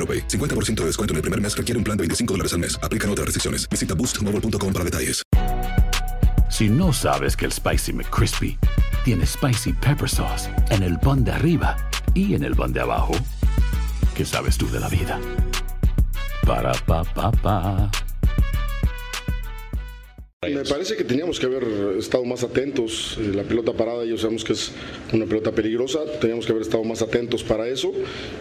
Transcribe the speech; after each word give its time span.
AroPay. 0.00 0.26
50% 0.28 0.80
de 0.80 0.86
descuento 0.86 1.12
en 1.12 1.16
el 1.16 1.22
primer 1.22 1.40
mes 1.40 1.54
requiere 1.54 1.76
un 1.76 1.84
plan 1.84 1.96
de 1.96 2.02
25 2.02 2.34
dólares 2.34 2.54
al 2.54 2.60
mes. 2.60 2.78
Aplican 2.82 3.10
otras 3.10 3.26
restricciones. 3.26 3.68
Visita 3.68 3.94
boostmobile.com 3.94 4.72
para 4.72 4.84
detalles. 4.84 5.22
Si 6.50 6.68
no 6.68 6.92
sabes 6.92 7.36
que 7.36 7.46
el 7.46 7.52
Spicy 7.52 7.92
McCrispy 7.92 8.58
tiene 9.04 9.24
Spicy 9.24 9.72
Pepper 9.72 10.08
Sauce 10.08 10.50
en 10.70 10.82
el 10.82 10.98
pan 10.98 11.24
de 11.24 11.30
arriba 11.32 11.76
y 12.12 12.34
en 12.34 12.42
el 12.42 12.56
pan 12.56 12.72
de 12.72 12.80
abajo, 12.80 13.12
¿qué 14.14 14.24
sabes 14.24 14.58
tú 14.58 14.68
de 14.70 14.80
la 14.80 14.88
vida? 14.88 15.18
Para, 16.44 16.72
pa, 16.72 17.04
pa, 17.04 17.30
pa. 17.30 17.90
Me 20.42 20.64
parece 20.64 20.96
que 20.96 21.04
teníamos 21.04 21.38
que 21.38 21.44
haber 21.44 21.64
estado 21.98 22.24
más 22.24 22.42
atentos. 22.42 23.18
Eh, 23.20 23.32
La 23.34 23.42
pelota 23.42 23.74
parada, 23.74 24.06
ya 24.06 24.16
sabemos 24.16 24.42
que 24.42 24.54
es 24.54 24.72
una 25.12 25.26
pelota 25.26 25.52
peligrosa. 25.52 26.00
Teníamos 26.18 26.46
que 26.46 26.52
haber 26.52 26.62
estado 26.62 26.82
más 26.82 27.02
atentos 27.02 27.44
para 27.44 27.68
eso. 27.68 27.92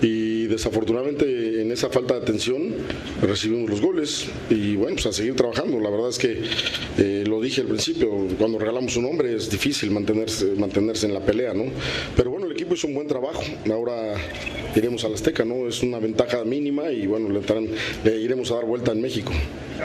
Y 0.02 0.39
desafortunadamente, 0.50 1.62
en 1.62 1.72
esa 1.72 1.90
falta 1.90 2.16
de 2.16 2.22
atención, 2.22 2.74
recibimos 3.22 3.70
los 3.70 3.82
goles. 3.82 4.28
Y 4.50 4.76
bueno, 4.76 4.96
pues 4.96 5.06
a 5.06 5.14
seguir 5.14 5.36
trabajando. 5.36 5.80
La 5.80 5.90
verdad 5.90 6.10
es 6.10 6.18
que 6.18 6.42
eh, 6.98 7.24
lo 7.26 7.40
dije 7.40 7.62
al 7.62 7.68
principio: 7.68 8.10
cuando 8.38 8.60
regalamos 8.60 8.98
un 8.98 9.06
hombre 9.06 9.36
es 9.36 9.50
difícil 9.50 9.92
mantenerse, 9.92 10.46
mantenerse 10.58 11.06
en 11.06 11.14
la 11.14 11.22
pelea, 11.22 11.54
¿no? 11.54 11.66
Pero 12.16 12.32
bueno, 12.32 12.48
el 12.48 12.52
equipo 12.52 12.74
hizo 12.74 12.88
un 12.88 12.96
buen 12.96 13.08
trabajo. 13.08 13.44
Ahora 13.72 14.16
iremos 14.76 15.04
al 15.06 15.14
Azteca, 15.14 15.46
¿no? 15.46 15.68
Es 15.68 15.82
una 15.82 16.00
ventaja 16.00 16.44
mínima 16.44 16.92
y 16.92 17.08
bueno, 17.08 17.30
le, 17.30 17.42
le 18.04 18.20
iremos 18.20 18.52
a 18.52 18.56
dar 18.56 18.66
vuelta 18.66 18.92
en 18.92 19.02
México. 19.02 19.32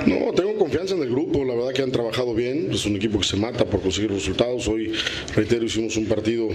No, 0.06 0.32
tengo 0.32 0.56
confianza 0.56 0.94
en 0.94 1.02
el 1.02 1.10
grupo, 1.10 1.44
la 1.44 1.54
verdad 1.54 1.72
que 1.72 1.82
han 1.82 1.92
trabajado 1.92 2.34
bien, 2.34 2.68
es 2.72 2.84
un 2.84 2.96
equipo 2.96 3.20
que 3.20 3.26
se 3.26 3.36
mata 3.36 3.64
por 3.64 3.80
conseguir 3.80 4.10
resultados. 4.10 4.66
Hoy, 4.66 4.92
reitero, 5.36 5.64
hicimos 5.64 5.96
un 5.96 6.06
partido 6.06 6.48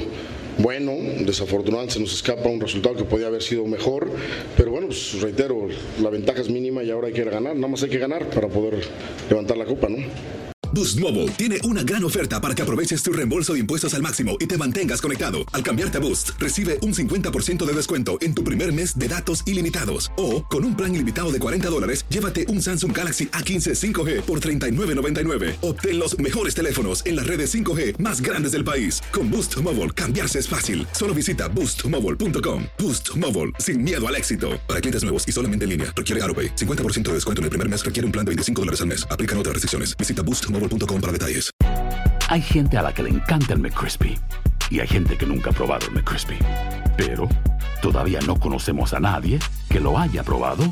bueno, 0.60 0.94
desafortunadamente 1.26 1.96
se 1.96 2.00
nos 2.00 2.14
escapa 2.14 2.50
un 2.50 2.60
resultado 2.60 2.96
que 2.96 3.06
podía 3.06 3.28
haber 3.28 3.42
sido 3.42 3.66
mejor, 3.66 4.12
pero 4.58 4.72
bueno, 4.72 4.88
pues 4.88 5.20
reitero, 5.22 5.68
la 6.02 6.10
ventaja 6.10 6.42
es 6.42 6.50
mínima 6.50 6.84
y 6.84 6.92
ahora 6.92 7.08
hay 7.08 7.14
que 7.14 7.24
ganar, 7.24 7.56
nada 7.56 7.68
más 7.68 7.82
hay 7.84 7.90
que 7.90 7.98
ganar 7.98 8.30
para 8.30 8.48
poder 8.48 8.86
levantar 9.30 9.58
la 9.58 9.66
copa, 9.66 9.88
¿no? 9.90 9.98
Boost 10.72 11.00
Mobile 11.00 11.30
tiene 11.32 11.58
una 11.64 11.82
gran 11.82 12.04
oferta 12.04 12.40
para 12.40 12.54
que 12.54 12.62
aproveches 12.62 13.02
tu 13.02 13.12
reembolso 13.12 13.54
de 13.54 13.60
impuestos 13.60 13.96
al 13.96 14.04
máximo 14.04 14.38
y 14.40 14.46
te 14.46 14.56
mantengas 14.56 15.02
conectado. 15.02 15.40
Al 15.52 15.64
cambiarte 15.64 15.98
a 15.98 16.02
Boost, 16.02 16.32
recibe 16.38 16.78
un 16.84 16.94
50% 16.94 17.66
de 17.66 17.74
descuento 17.74 18.20
en 18.22 18.36
tu 18.36 18.44
primer 18.44 18.72
mes 18.72 18.98
de 18.98 19.08
datos 19.08 19.42
ilimitados. 19.48 20.12
O, 20.16 20.44
con 20.44 20.64
un 20.64 20.78
plan 20.78 20.94
ilimitado 20.94 21.32
de 21.32 21.40
40 21.40 21.70
dólares, 21.70 22.06
llévate 22.10 22.46
un 22.50 22.62
Samsung 22.62 22.96
Galaxy 22.96 23.28
A15 23.28 23.74
5G 23.74 24.22
por 24.22 24.40
$39.99. 24.42 25.56
Obtén 25.62 25.98
los 25.98 26.18
mejores 26.20 26.54
teléfonos 26.54 27.04
en 27.06 27.16
las 27.16 27.26
redes 27.26 27.52
5G 27.52 27.98
más 27.98 28.22
grandes 28.22 28.52
del 28.52 28.64
país. 28.64 29.02
Con 29.12 29.32
Boost 29.32 29.58
Mobile, 29.64 29.90
cambiarse 29.92 30.38
es 30.38 30.48
fácil. 30.48 30.86
Solo 30.92 31.16
visita 31.16 31.48
boostmobile.com. 31.48 32.66
Boost 32.78 33.18
Mobile, 33.18 33.52
sin 33.58 33.82
miedo 33.82 34.08
al 34.08 34.16
éxito. 34.16 34.60
Para 34.68 34.80
clientes 34.80 35.02
nuevos 35.02 35.28
y 35.28 35.32
solamente 35.32 35.64
en 35.64 35.72
línea, 35.72 35.94
requiere 35.96 36.22
AroPay. 36.22 36.56
50% 36.56 37.10
de 37.10 37.14
descuento 37.16 37.42
en 37.42 37.46
el 37.46 37.50
primer 37.50 37.68
mes 37.68 37.84
requiere 37.84 38.06
un 38.06 38.12
plan 38.12 38.24
de 38.24 38.30
25 38.30 38.62
dólares 38.62 38.82
al 38.82 38.88
mes. 38.88 39.08
Aplican 39.10 39.38
otras 39.38 39.54
restricciones. 39.54 39.98
Visita 39.98 40.22
boostmobile.com 40.22 41.02
para 41.02 41.12
detalles. 41.12 41.50
Hay 42.30 42.44
gente 42.44 42.78
a 42.78 42.84
la 42.84 42.94
que 42.94 43.02
le 43.02 43.10
encanta 43.10 43.56
el 43.56 43.60
McCrispy 43.60 44.16
y 44.70 44.80
hay 44.80 44.88
gente 44.88 45.18
que 45.18 45.26
nunca 45.26 45.50
ha 45.50 45.54
probado 45.54 45.88
el 45.88 45.94
McCrispy. 45.94 46.38
Pero 46.96 47.28
todavía 47.82 48.20
no 48.28 48.40
conocemos 48.40 48.94
a 48.94 49.00
nadie 49.00 49.40
que 49.68 49.80
lo 49.80 49.98
haya 49.98 50.24
probado 50.24 50.72